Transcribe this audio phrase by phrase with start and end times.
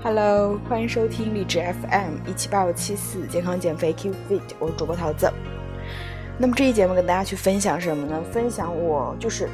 [0.00, 5.28] Hello，欢迎收听荔枝 FM 一七八五七四健康减肥 Keep Fit，我是主播桃子。
[6.38, 8.22] 那么这期节目跟大家去分享什么呢？
[8.30, 9.48] 分享我就是，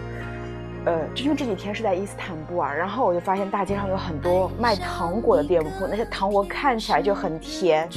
[0.85, 7.89] 呃，就因为这几天是在伊斯坦布尔，然后我就发现大街上有很多卖糖果的店铺，那些糖果看起来就很甜，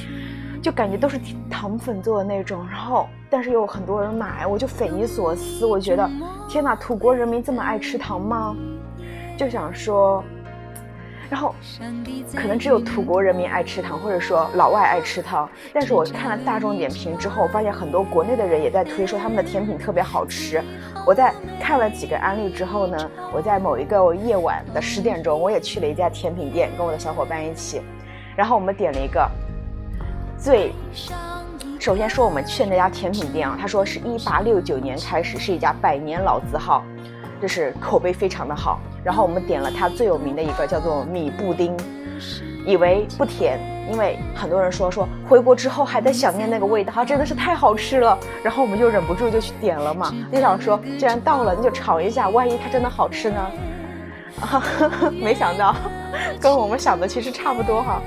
[0.64, 1.20] 就感觉都是
[1.50, 6.10] 糖粉做的那种，然后但是又有很多人买，我就匪夷所思，我觉得
[6.48, 8.56] 天哪，土国人民这么爱吃糖吗？
[9.38, 10.24] 就想说。
[11.30, 11.54] 然后，
[12.36, 15.50] 可能只有土国人民爱吃糖，或者说老外爱吃糖。
[15.74, 20.64] 但是我看了大众点评之后，发现很多国内的人也在推说他们的甜品特别好吃。
[21.06, 22.98] 我在看了几个案例之后呢，
[23.34, 27.82] 我在某一个夜晚的十点钟，我也去了一家甜品店，跟我的小伙伴一起。
[28.36, 29.30] 然后我们点了一个
[30.38, 30.72] 最，
[31.78, 36.86] 首先说我们去的那家甜品店啊，他说是一八六九年开始，是一家百年老字号，
[37.42, 38.80] 就是口碑非常的好。
[39.08, 41.74] 然后我们点了它最有名的一个叫做米布丁，
[42.66, 43.58] 以为不甜，
[43.90, 48.20] 因为很多人说说回国之后还在想念那个味道，它真的是太好吃了。
[48.44, 53.40] 然后我们就忍不住就去点了嘛，就想说既然到了，那就尝一下，万一它真的好吃呢？
[54.42, 54.62] 啊，
[55.24, 55.74] 没想到
[56.42, 58.02] 跟我们想的其实差不多哈。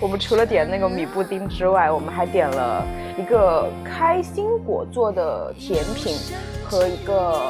[0.00, 2.84] 我们除了点那个米布丁之外，我们还点了
[3.16, 6.14] 一个开心果做的甜品
[6.62, 7.40] 和一个。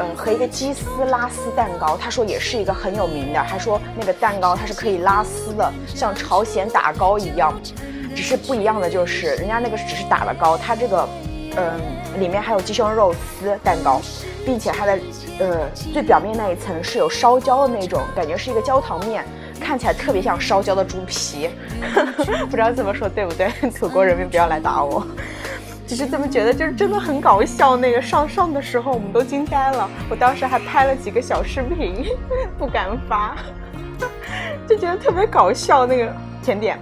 [0.00, 7.52] 嗯，和一个鸡丝拉丝蛋糕，他说也是一个很有名的，还说那个蛋糕它是可以拉丝的，像朝鲜打糕一样，
[8.16, 11.08] 只是不一样的就是人家那个只是打了糕，它这个，
[11.56, 11.80] 嗯，
[12.18, 14.00] 里面还有鸡胸肉丝蛋糕，
[14.46, 14.98] 并且它的，
[15.38, 19.24] 呃，最表面那一层是有烧焦的那种感觉，是一个焦糖面，
[19.60, 21.50] 看起来特别像烧焦的猪皮，
[22.50, 23.50] 不知道怎么说对不对？
[23.70, 25.06] 土国人民不要来打我。
[25.90, 27.76] 只是这么觉得，就是真的很搞笑。
[27.76, 29.90] 那个上上的时候，我们都惊呆了。
[30.08, 32.06] 我当时还拍了几个小视频，
[32.56, 33.34] 不敢发，
[34.68, 35.86] 就觉得特别搞笑。
[35.86, 36.78] 那个甜点，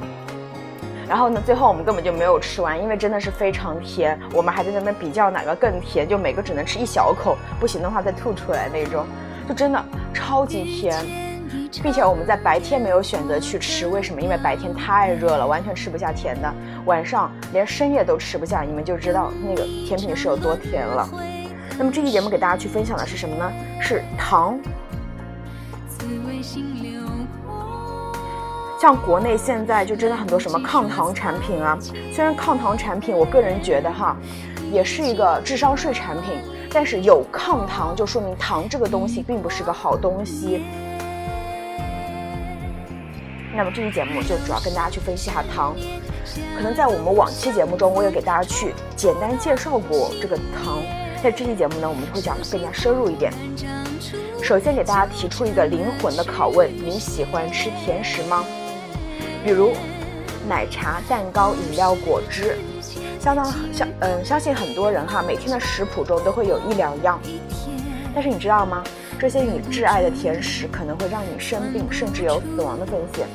[1.08, 4.20] 然后呢，最后我们根本就没有吃完，因为真的是非常甜。
[4.34, 9.06] 我们还在那边比较哪个更甜，就每个只能吃一小口，不行的话再吐出来那种，
[9.48, 9.82] 就真的
[10.12, 10.94] 超级甜。
[11.82, 14.20] 并且我们在白天没有选择去吃，为什么？
[14.20, 16.52] 因为白天太热了，完全吃不下甜的。
[16.88, 21.06] 晚上连深夜都吃不下，你们就知道那个甜品是有多甜了。
[21.76, 23.52] 那么这期节目给大家去分享的是什么呢？
[23.78, 24.58] 是糖。
[28.80, 31.76] 像国内现在就真的很多什么抗糖产品啊，
[32.10, 34.16] 虽然抗糖产品，我个人觉得哈，
[34.72, 36.40] 也是一个智商税产品，
[36.72, 40.62] 但是有抗糖就说明糖这个东西并不是个好东西。
[43.58, 45.74] 那么这期节目就主要跟大家去分析一下糖，
[46.56, 50.80] 可能在我们往期节目中，我也给大家去简单介绍过这个糖。
[51.20, 53.32] 在这期节目呢，我们会讲的更加深入一点。
[54.40, 58.44] 首先给大家提出一个灵魂的拷问：你喜欢吃甜食吗？
[59.42, 59.72] 比如
[60.48, 62.56] 奶茶、蛋糕、饮料、果汁，
[63.18, 67.18] 相当相嗯，相信很多人哈，每天的食谱中都会有一两样。
[68.14, 68.84] 但是你知道吗？
[69.18, 73.26] 这些你挚爱的甜食可能会让你生病，甚至有死亡的风险。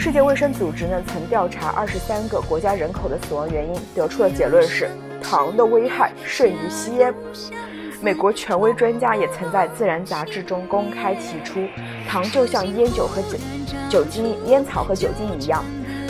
[0.00, 4.88] 世界卫生组织呢曾调查二十三个国家人口的死亡原因，得出的结论是
[5.20, 7.12] 糖的危害甚于吸烟。
[8.00, 11.66] 美国权威专家也曾在《自然》杂志中公开提出，
[12.08, 13.36] 糖就像烟酒和酒
[13.90, 15.64] 酒精、烟草和酒精一样，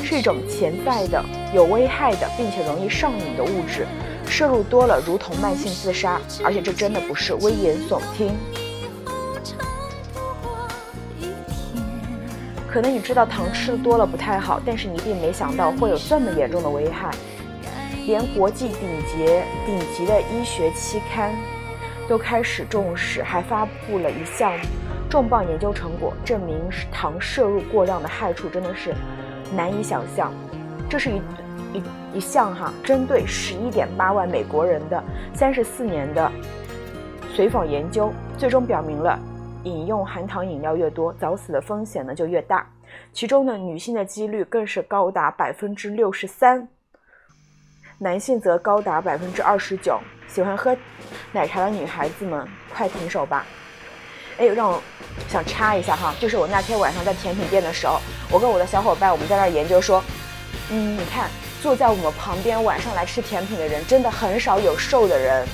[0.04, 3.86] 是一种潜在的、有危害的，并且容易上瘾的物质。
[4.26, 8.36] 摄入多了，如同慢性自杀，而且这真的不是危言耸听。
[12.70, 17.10] 可能你知道糖吃的多了不太好，但是你一定没想到会有这么严重的危害。
[18.06, 19.24] 连国际顶级
[19.66, 21.34] 顶级的医学期刊
[22.08, 24.52] 都开始重视，还发布了一项
[25.10, 26.58] 重磅研究成果，证明
[26.92, 28.94] 糖摄入过量的害处真的是
[29.54, 30.32] 难以想象。
[30.88, 31.20] 这是一
[31.74, 31.82] 一
[32.14, 35.02] 一项哈，针对十一点八万美国人的
[35.34, 36.30] 三十四年的
[37.34, 39.18] 随访研究，最终表明了。
[39.68, 42.66] 饮用含糖饮料越多，早死的风险呢就越大。
[43.12, 46.68] 其中呢，女性的几率更是高达百分之六十三，
[47.98, 50.00] 男性则高达百分之二十九。
[50.26, 50.76] 喜欢喝
[51.32, 53.46] 奶茶的女孩子们，快停手吧！
[54.38, 54.80] 哎，让我
[55.28, 57.98] 想插一下哈，就是我那天晚上在甜品店的时候，
[58.30, 60.02] 我跟我的小伙伴我们在那儿研究说，
[60.70, 61.28] 嗯，你看
[61.60, 65.46] 坐在我们旁边晚上来吃甜品的人，真的很少有瘦的人。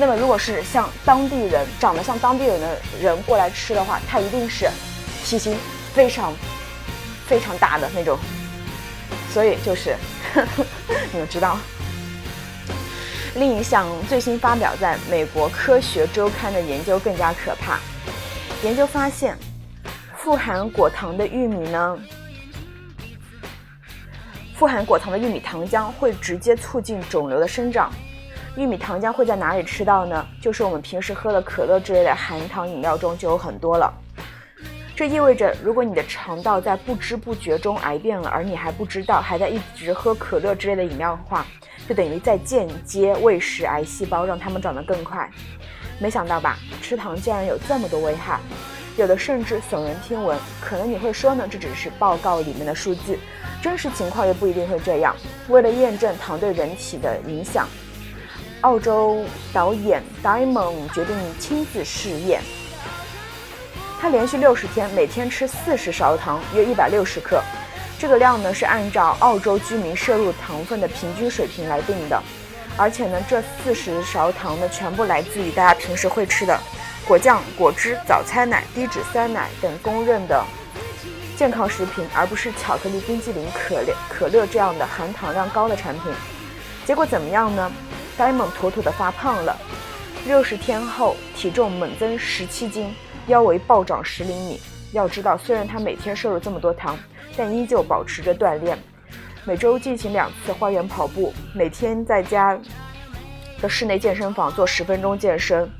[0.00, 4.70] 那么，如果是像当地人长得像当地人的人过来吃的话，他一定是
[5.24, 5.56] 体型
[5.92, 6.32] 非常
[7.26, 8.16] 非常大的那种。
[9.34, 9.96] 所以就是，
[11.12, 11.58] 你们知道。
[13.34, 17.78] 另一项最新发表在美国科学周刊的研究更加可怕。
[18.62, 19.36] 研究发现，
[20.16, 21.98] 富含果糖的玉米呢？
[24.56, 27.92] 富含果糖的玉米糖浆会直接促进肿瘤的生长。
[28.58, 30.26] 玉米糖浆会在哪里吃到呢？
[30.42, 33.88] 就是我们平时喝的可乐之类的含糖饮料中就有很多了。
[34.96, 41.46] 这意味着，如果你的肠道在不知不觉中癌变了，而你还不知道，还在一直喝可乐之类的饮料的话，
[41.88, 45.30] 就等于在间接喂食癌细胞，让它们长得更快。
[46.00, 46.58] 没想到吧？
[46.82, 48.40] 吃糖竟然有这么多危害，
[48.96, 50.36] 有的甚至耸人听闻。
[50.60, 53.20] 可能你会说呢，这只是报告里面的数据，
[53.62, 55.14] 真实情况也不一定会这样。
[55.46, 57.68] 为了验证糖对人体的影响。
[58.62, 62.42] 澳洲导演 Diamond 决定亲自试验。
[64.00, 67.42] 他连续六十天，每天吃四十勺糖，约一百六十克。
[67.98, 72.20] 这个量呢是按照澳洲居民摄入糖分的平均水平来定的。
[72.76, 76.58] 而且呢，这四十勺糖呢，全部来自于大家平时会吃的
[77.06, 80.44] 果酱、果汁、早餐奶、低脂酸奶等公认的
[81.36, 86.04] 健康食品，而不是巧克力、冰激凌、可乐、可乐这样的含糖量高的产品。
[86.86, 87.70] 结果怎么样呢？
[88.18, 89.56] 呆萌妥妥的发胖了，
[90.26, 92.92] 六十天后体重猛增十七斤，
[93.28, 94.60] 腰围暴涨十厘米。
[94.90, 96.98] 要知道，虽然他每天摄入这么多糖，
[97.36, 98.76] 但依旧保持着锻炼，
[99.44, 102.58] 每周进行两次花园跑步，每天在家
[103.60, 105.70] 的室内健身房做十分钟健身，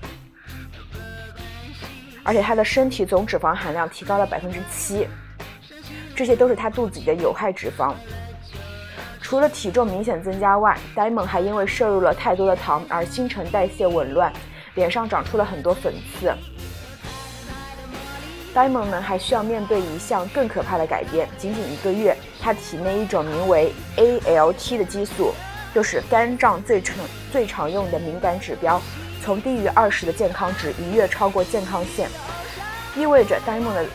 [2.22, 5.08] 而且他的身体总脂肪含量提高了百分之七，
[6.14, 7.94] 这些都是他肚子里的有害脂肪。
[9.28, 14.32] 除了体重明显增加外，Diamond 还因为摄入了太多的糖而新陈代谢紊乱，
[14.74, 16.32] 脸上长出了很多粉刺。
[18.54, 25.34] Diamond 呢还需要面对一项更可怕的改变，仅仅一个月，他体内一种名为 ALT 的激素，
[25.74, 26.96] 就是肝脏最常
[27.30, 28.80] 最常用的敏感指标，
[29.22, 32.08] 从低于二十的健康值一跃超过健康线，
[32.96, 33.86] 意味着 Diamond 的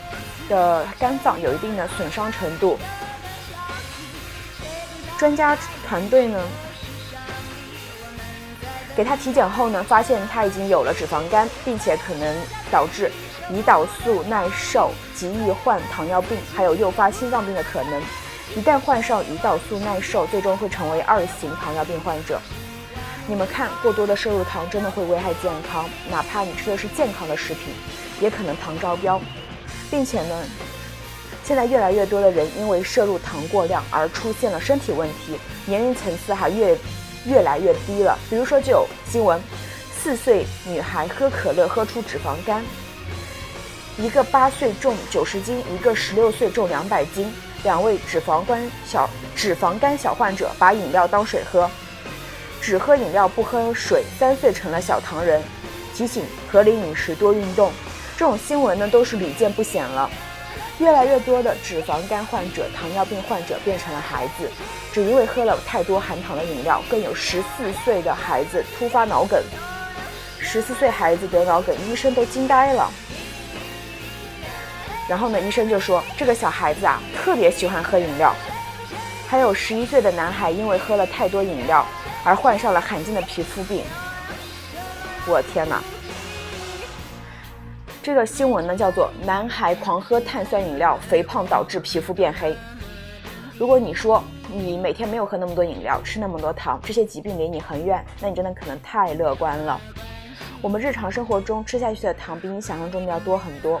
[0.48, 2.78] 的肝脏有一定的损伤程度。
[5.18, 5.56] 专家
[5.88, 6.42] 团队呢，
[8.96, 12.36] 给他体检后呢，发现他已经有了脂肪肝，并且可能
[12.70, 13.10] 导致
[13.50, 18.02] 胰岛素耐受，极易患糖尿病，还有诱发心脏病的可能。
[18.56, 22.40] 一旦患上胰岛素耐受，最终会成为二型糖尿病患者。
[23.26, 27.74] 你们看，过多的摄入糖真的会危害健康，哪怕你吃的是健康的食品，
[28.20, 29.20] 也可能糖招标，
[29.90, 30.44] 并且呢。
[31.46, 36.76] 现在越来越多的人因为摄入糖过量而出现了身体问题，年龄层次还越
[37.26, 38.18] 越来越低了。
[38.30, 39.38] 比如说，就有新闻：
[39.94, 42.62] 四岁女孩喝可乐喝出脂肪肝；
[43.98, 47.30] 一个八岁重九十斤，一个十六岁重两百斤，
[47.62, 51.70] 两位脂肪肝小脂肪肝小患者把饮料当水喝，
[52.62, 55.42] 只喝饮料不喝水，三岁成了小糖人。
[55.94, 57.70] 提醒：合理饮食，多运动。
[58.16, 60.10] 这种新闻呢，都是屡见不鲜了。
[60.78, 64.50] 越来越多的脂肪肝患者、糖尿病患者变成了孩子，
[64.92, 66.82] 只因为喝了太多含糖的饮料。
[66.90, 69.40] 更有十四岁的孩子突发脑梗，
[70.40, 72.90] 十四岁孩子得脑梗，医生都惊呆了。
[75.08, 78.34] 然后呢，医生就说这个小孩子啊，特别喜欢喝饮料。
[79.28, 81.84] 还有十一岁的男孩因为喝了太多饮料
[82.24, 83.82] 而患上了罕见的皮肤病。
[85.26, 85.82] 我天哪！
[88.04, 92.54] 这个新闻呢，叫做“男孩狂喝碳酸饮料，肥胖导致皮肤变黑”。
[93.58, 99.80] 如果你说你每天没有喝那么多饮料，吃那么多糖，这些疾病离你很远，那你真的可能太乐观了。
[100.60, 103.80] 我们日常生活中吃下去的糖比你想象中的要多很多。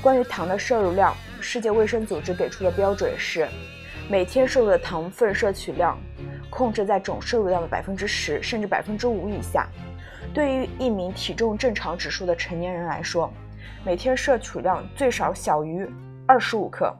[0.00, 3.46] 关于糖的摄入量，世界卫生组织给出的标准是
[4.08, 5.98] 每天摄入的糖分摄取量
[6.48, 9.68] 控制在总摄入量的百分之十甚至百分之五以下。
[10.34, 13.30] 对于一名体重正常指数的成年人来说，
[13.84, 15.86] 每天摄取量最少小于
[16.26, 16.94] 二十五克，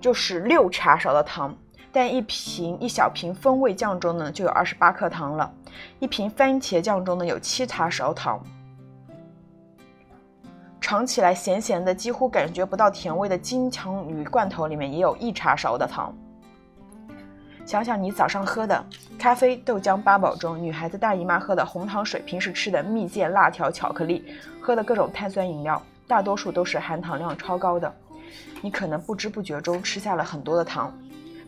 [0.00, 1.56] 就是六茶勺的糖。
[1.92, 5.48] 但一瓶一小瓶风味酱中呢，就有二十八克糖了；
[6.00, 8.42] 一瓶番茄酱中呢，有七茶勺糖。
[10.80, 16.12] 尝起来咸咸的，几乎感觉不到甜味的金枪鱼罐头里面也有一茶勺的糖。
[17.66, 18.84] 想想你早上喝的
[19.18, 24.22] 咖啡、豆浆、八宝粥，女孩子大姨妈喝的红糖水，平时吃的蜜饯、辣条、巧克力，
[24.60, 27.92] 喝的各种碳酸饮料，大多数都是含糖量超高的。
[28.60, 30.92] 你可能不知不觉中吃下了很多的糖，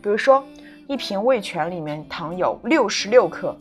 [0.01, 0.43] 比如说
[0.87, 3.55] 一瓶味全里面糖有六十六克，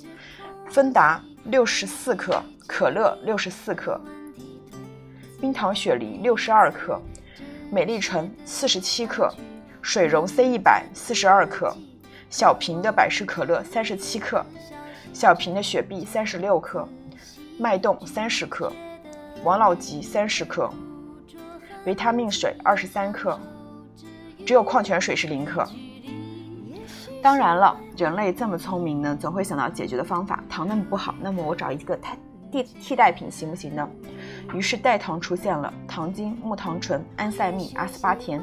[0.70, 4.00] 芬达六十四克，可乐六十四克，
[5.40, 6.98] 冰糖雪梨六十二克，
[7.70, 9.30] 美丽橙四十七克，
[9.82, 11.76] 水溶 C 一百四十二克。
[12.36, 14.44] 小瓶的百事可乐三十七克，
[15.14, 16.86] 小瓶的雪碧三十六克，
[17.58, 18.70] 脉动三十克，
[19.42, 20.70] 王老吉三十克，
[21.86, 23.40] 维他命水二十三克，
[24.44, 25.66] 只有矿泉水是零克。
[27.22, 30.44] 当然了，人类这么聪明呢，总会想到解决的方法。
[30.46, 31.96] 糖那么不好，那么我找一个
[32.50, 33.88] 替替代品行不行呢？
[34.54, 38.40] 于是代糖出现了，糖精、木糖醇、安赛蜜、阿斯巴甜，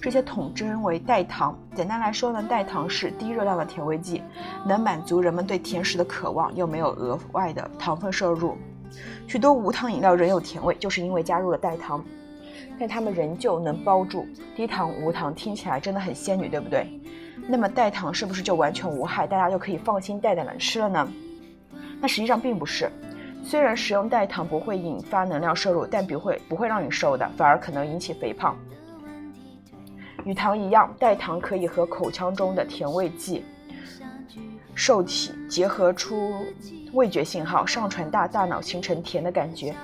[0.00, 1.56] 这些统称为代糖。
[1.74, 4.22] 简单来说呢，代糖是低热量的甜味剂，
[4.66, 8.56] 能满足人们对甜食的渴望，又没有额外的糖分摄入。
[9.26, 12.04] 许多无糖饮料仍有甜味，就是因为加入了代糖，
[12.78, 14.26] 但它们仍旧能包住。
[14.56, 17.00] 低糖、无糖听起来真的很仙女，对不对？
[17.46, 21.08] 那么代糖是不是就完全无害，大家就可以放心大胆的吃了呢？
[22.00, 22.90] 那实际上并不是。
[23.44, 28.56] 虽然食用代糖不会引发能量摄入，但不会不会让你瘦的，反而可能引起肥胖。
[30.24, 33.44] 与糖一样，代糖可以和口腔中的甜味剂
[34.74, 36.46] 受体结合出
[36.94, 39.74] 味觉信号，上传大大脑，形成甜的感觉。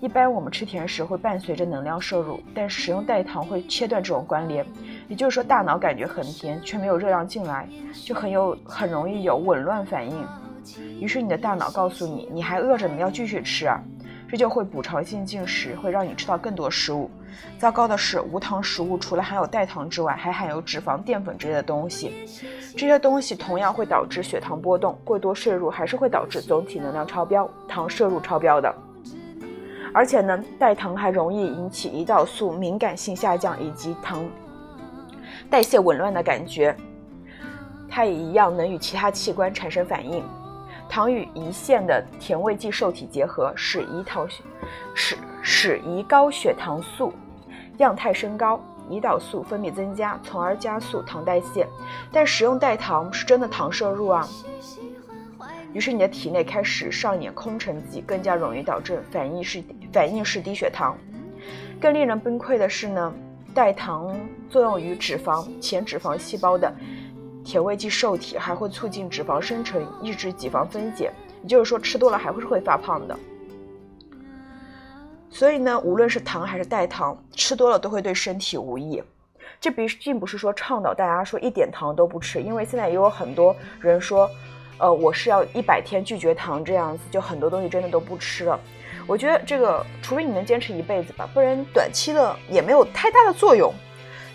[0.00, 4.66] 一般我们吃甜食会伴随着能量摄入，但使用代糖会切断这种关联。
[5.08, 7.68] 也就是说，大脑感觉很甜，却没有热量进来，
[8.04, 10.26] 就很有很容易有紊乱反应。
[11.00, 13.78] 于是你的大脑告诉你，你还饿着呢，要继续吃啊，
[14.28, 17.10] 这就会补偿性进食，会让你吃到更多食物。
[17.58, 22.12] 糟糕的是，无糖食物除了含有代糖之外，还含有脂肪、淀粉之类的东西，
[22.76, 28.72] 这些东西同样会导致血糖波动，过多摄入还是会导致总体能量超标，糖摄入超标的。
[29.92, 34.24] 而且呢，代糖还容易引起胰岛素敏感性下降以及糖
[35.50, 36.74] 代谢紊乱的感觉，
[37.88, 40.24] 它也一样能与其他器官产生反应。
[40.94, 44.28] 糖与胰腺的甜味剂受体结合，使胰糖
[44.94, 47.12] 使使胰高血糖素
[47.78, 51.66] 样态升高，胰岛素分泌增加，从而加速糖代谢。
[52.12, 54.24] 但食用代糖是真的糖摄入啊，
[55.72, 60.96] 于是你的体内开始上演空城计，更加容易导致反应是反应是低血糖。
[61.80, 63.12] 更令人崩溃的是呢，
[63.52, 64.16] 代糖
[64.48, 66.72] 作用于脂肪前脂肪细胞的。
[67.44, 73.16] 甜味剂受体还会促进脂肪生成，抑制脂肪分解，也就是说吃多了还会是会发胖的。
[75.28, 79.02] 所以呢，无论是糖还是代糖，吃多了都会对身体无益。
[79.60, 84.30] 这并并不是说倡导大家说一点糖都不吃，因为现在也有很多人说，
[84.78, 88.58] 呃，我是要一百天拒绝糖这样子，就很多东西真的都不吃了。
[89.06, 93.72] 我觉得这个，除非你能坚持一辈子吧，不然短期的也没有太大的作用。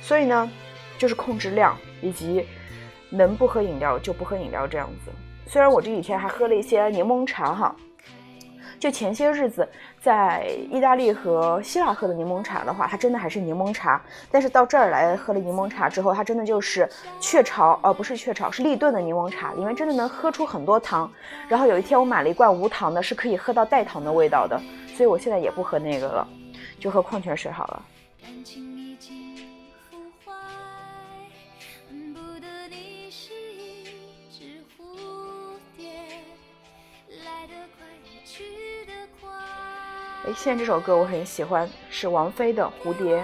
[0.01, 0.49] 所以呢，
[0.97, 2.45] 就是控制量以及。
[3.09, 5.11] 能不喝饮料就不喝饮料，这样子。
[5.45, 7.75] 虽然我这几天还喝了一些柠檬茶哈，
[8.79, 9.67] 就前些日子
[9.99, 13.99] 在意大利和希腊喝的柠檬茶的话，它真的还是柠檬茶。
[14.29, 16.87] 但是到这儿来喝了柠檬茶之后，它真的就是
[17.19, 21.11] 雀巢，呃，不是雀巢，是立顿的柠檬茶，里面真的能喝出很多糖。
[21.47, 24.61] 然后有一天我买了一罐无糖的，是可以喝到带糖的味道的，
[24.95, 26.27] 所以我现在也不喝那个了，
[26.79, 27.83] 就喝矿泉水好了。
[40.36, 43.17] 现在这首歌我很喜欢，是王菲的《蝴蝶》。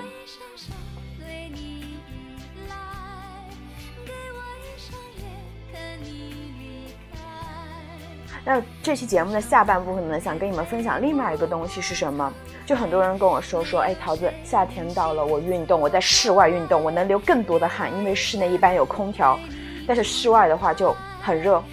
[8.43, 12.31] 那这期节目的下半部分呢，想跟你们分享另外一个东西是什么？
[12.65, 19.39] 就很多人跟我说说，哎，桃子，夏天到了，我运动，我在室外运动，我能流更多的汗，因为室内一般有空调，
[19.87, 21.63] 但是室外的话就很热。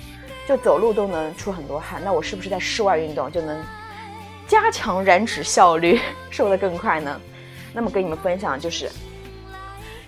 [0.49, 3.62] 就走路都能出很多汗，那我是不是在室外运动就能
[4.53, 7.19] 加强燃脂效率， 瘦得更快呢？
[7.73, 8.91] 那么跟你们分享就是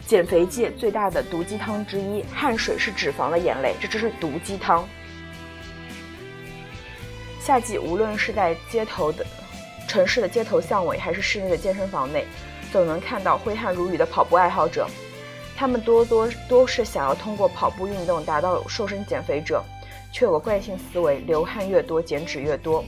[0.06, 4.86] 减肥界最大的毒鸡汤之一——汗水是脂肪的眼泪，这只是毒鸡汤。
[7.40, 9.24] 夏季无论是在街头的
[9.88, 12.26] 城市的街头巷尾，还是室内的健身房内，
[12.70, 14.86] 总能看到挥汗如雨的跑步爱好者，
[15.56, 19.64] 他们多多都是想要通过跑步运动达到瘦身减肥者。
[20.12, 22.84] 却有个惯性思维，流汗越多减脂越多。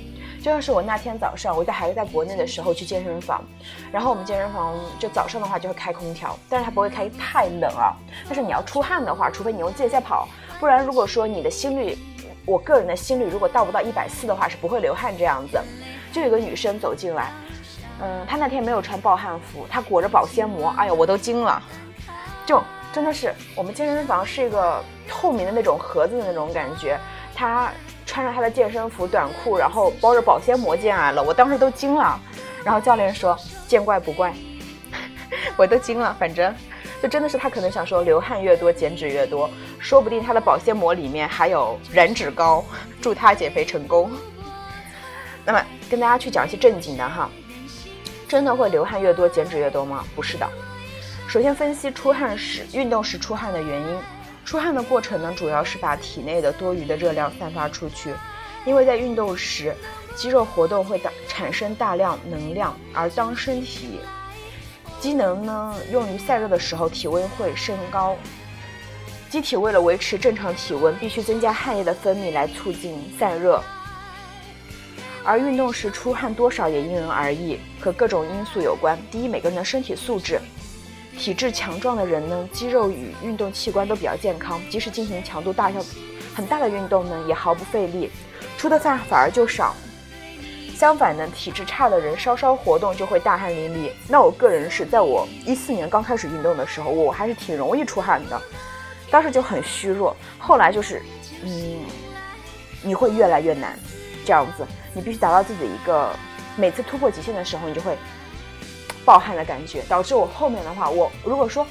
[0.47, 3.43] 就像是我那天早上，我在还是在国内的时候去健身房，
[3.91, 7.93] 然后我们健身房就早上的话就会开空调，但是它不会开太冷啊。
[8.27, 10.29] 但是你要出汗的话，除非你用间歇跑，
[10.61, 11.99] 不然如果说你的心率，
[12.45, 15.61] 我个人的心率如果到不到一百四的话，是不会流汗这样子。
[16.13, 17.33] 就有个女生走进来，
[18.01, 21.61] 嗯，她那天没有穿暴汗服，她裹着保鲜膜，哎呀，我都惊了，
[22.47, 22.63] 就
[22.93, 26.97] 真的是我们健身房是一个透明的那种盒子的那种感觉。
[27.35, 27.73] 她
[28.07, 32.19] 穿着他的健身服短裤，然后包着保鲜膜进来了，我当时都惊了。
[32.65, 34.33] 然后教练说：“见怪不怪。
[35.57, 36.17] ”我都惊了。
[36.19, 36.55] 反正
[37.03, 42.65] 就真的是他可能想说，流汗越多减脂越多，说不定他的保鲜膜里面还有燃脂膏，
[43.01, 44.11] 祝他减肥成功。
[45.45, 47.29] 那么跟大家去讲一些正经的哈，
[48.27, 50.05] 真的会流汗越多减脂越多吗？
[50.15, 50.49] 不是的。
[51.29, 53.99] 首先分析出汗时运动时出汗的原因。
[54.47, 58.15] 出汗的过程呢，主要是把体内的多余的热量散发出去。
[58.65, 59.75] 因为在运动时，
[60.15, 63.99] 肌肉活动会大产生大量能量，而当身体
[65.01, 68.17] 机能呢用于散热的时候，体温会升高。
[69.29, 73.61] 机体为了维持正常体温，必须增加汗液的分泌来促进散热。
[75.25, 78.97] 而运动时出汗多少也因人而异，和各种因素有关。
[79.11, 80.41] 第一，每个人的身体素质，
[81.19, 85.81] 体质强壮的人呢，肌肉与运动器官都比较健康，即使进行强度大、小
[86.35, 88.11] 很大的运动呢，也毫不费力，
[88.59, 89.75] 出的汗反而就少。
[90.75, 93.91] 相反呢，体质差的人稍稍活动就会大汗淋漓。
[94.09, 98.41] 那我个人是在我一四年刚开始运动的时候，我还是挺容易出汗的，
[99.11, 100.15] 当时就很虚弱。
[100.39, 101.01] 后来就是，
[101.43, 101.79] 嗯，
[102.83, 103.75] 你会越来越难，
[104.27, 104.67] 这样子。
[104.93, 106.11] 你必须达到自己一个
[106.57, 107.97] 每次突破极限的时候，你就会
[109.07, 111.65] 暴汗的感觉，导致我后面的话，我如果说，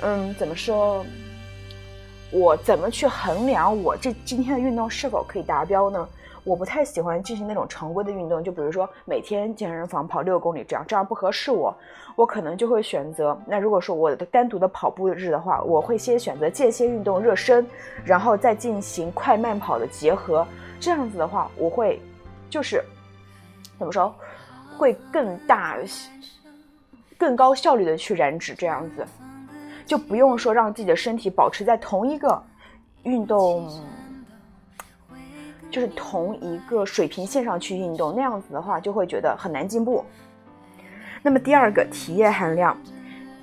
[0.00, 1.04] 嗯，怎么说，
[2.30, 6.08] 我怎么去衡量我这今天的运动是否可以达标呢？
[6.44, 11.76] 我不太喜欢进行那种常规的运动，就比如说每天健身房跑六公里这样，这样不合适我，
[12.16, 13.38] 我可能就会选择。
[13.44, 17.66] 那如果说我的单独的跑步日的话，我会先选择间歇运动热身，
[18.04, 20.46] 然后再进行快慢跑的结合，
[20.80, 22.00] 这样子的话，我会。
[22.50, 22.82] 就是
[23.78, 24.14] 怎么说，
[24.78, 25.76] 会更大、
[27.18, 29.04] 更高效率的去燃脂，这样子
[29.84, 32.40] 就不用说让自己的身体保持在同一个
[33.02, 33.68] 运动，
[35.70, 40.04] 就是同一个水平线上去运动，那样子的话就会觉得很难进步。
[41.20, 42.78] 那么第二个，体液含量，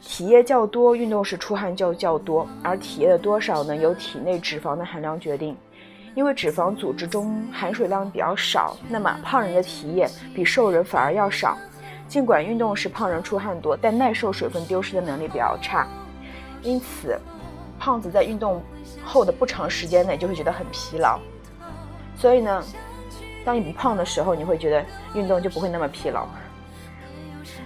[0.01, 5.55] 体液较多，运动时出汗就较多，而体液的多少呢，由体内脂肪的含量决定。
[6.15, 11.57] 因为脂肪组织中含水量比较少，那么胖人的体液比瘦人反而要少。
[12.07, 15.87] 尽管运动时胖人出汗多，但耐受水分丢失的能力比较差，
[16.61, 17.19] 因此，
[17.79, 18.61] 胖子在运动
[19.03, 21.19] 后的不长时间内就会觉得很疲劳。
[22.15, 22.63] 所以呢，
[23.43, 26.27] 当你不胖的时候，你会觉得运动就不会那么疲劳。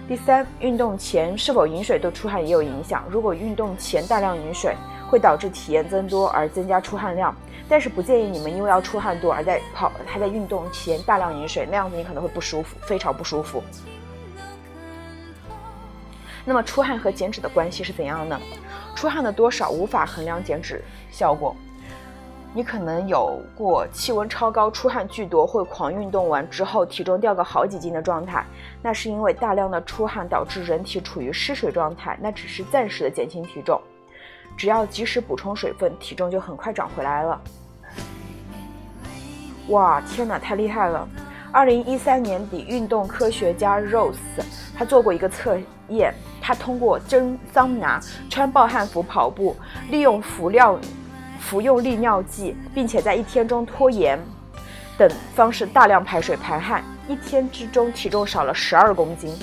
[0.08, 3.04] 第三，运动前是否饮水对出汗也有影响。
[3.08, 4.74] 如果运动前大量饮水，
[5.08, 7.34] 会导致体液增多而增加出汗量。
[7.68, 13.62] 但是不建议你们因为要出汗多而在跑还在运动前大量饮水，那样子你可能会不舒服，非常不舒服。
[16.44, 18.38] 那么出汗和减脂的关系是怎样呢？
[18.94, 21.54] 出汗的多少无法衡量减脂效果。
[22.52, 28.44] 你可能有过气温超高、出汗巨多，或狂运动完之后体重掉个好几斤的状态，
[28.82, 33.80] 那是因为大量的出汗导致人体处于失水状态，那只是暂时的减轻体重。
[34.56, 37.40] 只要及时补充水分，体重就很快长回来了。
[39.68, 41.08] 哇，天哪，太厉害了！
[41.52, 44.14] 二零一三年底，运动科学家 Rose
[44.76, 45.58] 他做过一个测
[45.88, 49.56] 验，他通过蒸桑拿、穿暴汗服跑步、
[49.90, 50.78] 利用服料、
[51.40, 54.16] 服用利尿剂，并且在一天中拖延
[54.96, 59.36] 等方式大量排水排汗，一天之中体重少了十二公斤。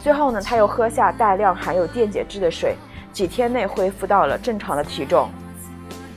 [0.00, 2.76] 最后呢，他又喝下大量含有电解质的水，
[3.12, 5.28] 几天内恢复到了正常的体重。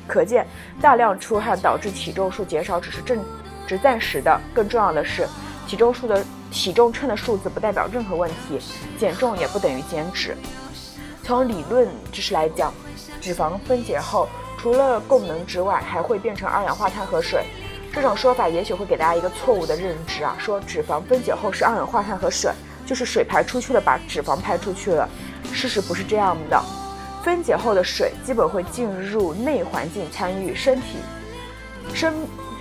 [0.06, 0.46] 可见，
[0.80, 3.18] 大量出汗导致体重数减少只是正。
[3.72, 5.26] 是暂时的，更重要的是，
[5.66, 8.60] 体重数的体重秤的数字不代表任何问题，
[9.00, 10.36] 减重也不等于减脂。
[11.24, 12.74] 从理论知识来讲，
[13.22, 17.46] 脂肪分解后除了供能之外，还会变成二氧化碳和水。
[17.94, 22.52] 这种说法也许会给大家一个错误的认知啊，说脂肪分解后是二氧化碳和水，
[22.86, 25.08] 就是水排出去了，把脂肪排出去了。
[25.54, 26.62] 事实不是这样的，
[27.24, 30.98] 分解后的水基本会进入内环境，参与身体
[31.94, 32.14] 生。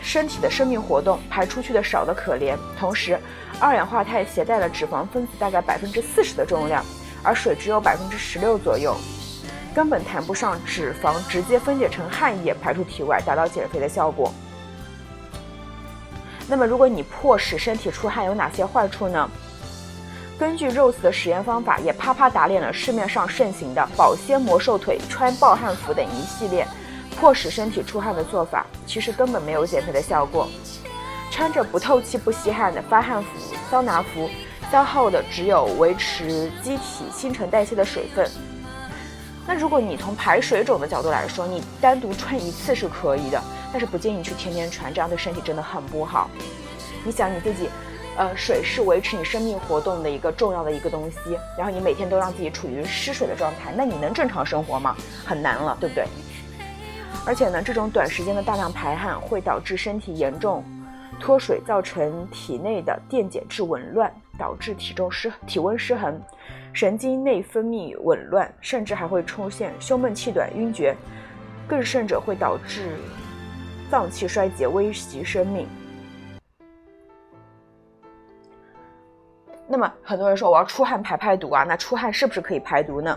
[0.02, 3.18] 身体的生命活动排出去的少得可怜，同时，
[3.60, 6.84] 二氧化碳携带了脂肪分子大概百分之四十的重量，
[7.22, 8.96] 而水只有百分之十六左右，
[9.74, 14.32] 根本谈不上脂肪直接分解成汗液排出体外达到减肥的效果。
[16.48, 19.30] 那么，如果你迫使身体出汗有哪些坏处呢？
[20.38, 26.66] 根据 Rose 的实验方法，也啪啪打脸了市面上盛行的保鲜魔兽腿、穿暴汗服等一系列。
[27.20, 30.48] 迫使身体出汗的做法，其实根本没有减肥的效果。
[31.30, 33.28] 穿着不透气、不吸汗的发汗服、
[33.70, 34.28] 桑拿服，
[34.72, 38.26] 消耗的只有维持机体新陈代谢的水分。
[39.46, 46.30] 那如果你从排水肿的角度来说，你单独穿一次是可以的，但是不建议你去天天穿，这样对身体真的很不好。
[47.04, 47.68] 你想你自己，
[48.16, 54.96] 呃，水是维持你生命活动的一个重要的一个东西，然后你每天都让自己处于失水的状态，那你能正常生活吗？
[55.26, 56.06] 很难了，对不对？
[57.26, 60.64] 而且呢，这种短时间的大量排汗会导致身体严重
[61.20, 66.18] 脱水造成体内的电解质紊乱，导致体重失体温失衡，
[66.72, 70.96] 神经内分泌紊乱，甚至还会出现胸闷气短、晕厥，
[71.68, 72.96] 更甚者会导致
[73.90, 75.68] 脏器衰竭，危及生命。
[79.68, 83.16] 那么很多人说我要出汗排排毒啊，那出汗是不是可以排毒呢？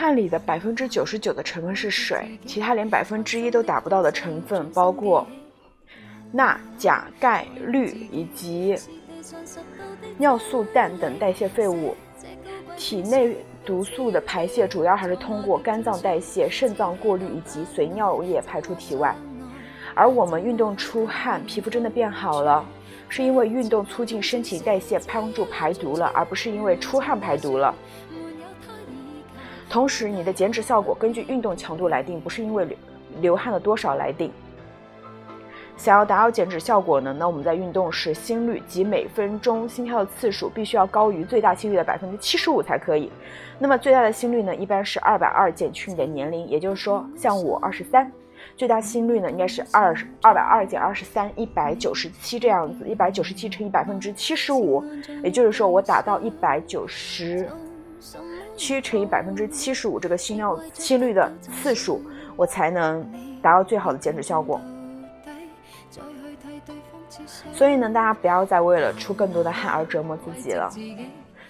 [0.00, 5.26] 汗里的百分之九十九的成分是水，其他连百分之一都达不到的成分包括
[6.32, 8.74] 钠、钾、钙、氯以及
[10.16, 11.94] 尿素、氮等代谢废物。
[12.78, 19.14] 体内毒素的排泄主要还是通过肝脏代谢、肾脏过滤以及随尿液排出体外。
[19.94, 22.66] 而我们运动出汗，皮肤真的变好了。
[23.12, 27.74] 是因为运动促进身体代谢，帮助排毒了，而不是因为出汗排毒了。
[29.70, 32.76] 同时，你的减脂效果根据运动强度来定，不是因为流
[33.20, 34.32] 流汗的多少来定。
[35.76, 37.14] 想要达到减脂效果呢？
[37.16, 43.10] 那我们在运动时，心率及每分钟心跳的次数必须要高于最大心率的百分之七十五才可以。
[43.60, 48.10] 那么最大的心率呢，一般是二百二减去你的年龄，也就是说，像我二十三。
[48.56, 54.82] 最大心率呢，应该是二二百二减二十三，一百九十七这样子，一百九十七乘以百分之七十五，
[55.22, 57.48] 也就是说我达到一百九十
[58.60, 62.02] 七乘以百分之七十五这个心跳心率的次数，
[62.36, 63.02] 我才能
[63.40, 64.60] 达到最好的减脂效果。
[67.54, 70.70] 所以呢，大家不要再为了出更多的汗而折磨自己了，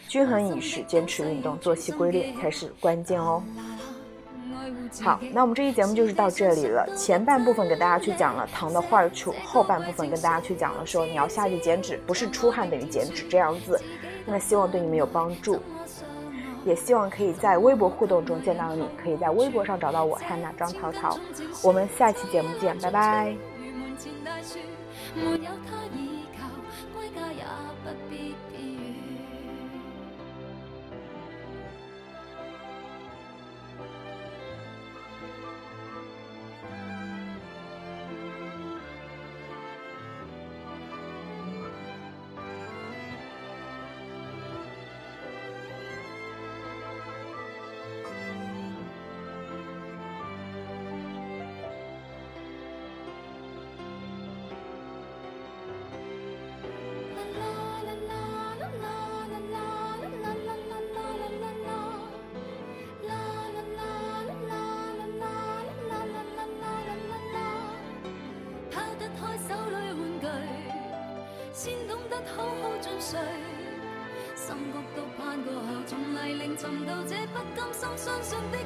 [0.06, 3.42] 均衡饮食、坚持运动、作息规律才是关键哦。
[5.02, 6.88] 好，那我们这期节目就是到这里了。
[6.96, 13.80] 前半部分给大家去讲了糖的坏处，后半部分跟大家去讲了说你要下去减脂，不是出汗等于减脂这样子。
[14.24, 15.58] 那么希望对你们有帮助，
[16.64, 21.18] 也希望可以在微博互动中见到你，可以在微博上找到我汉娜张桃桃。
[21.62, 23.36] 我们下期节目见，拜拜。
[76.60, 78.58] 寻到这不甘心相信的